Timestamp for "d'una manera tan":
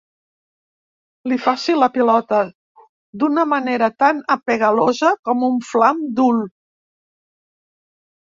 3.23-4.23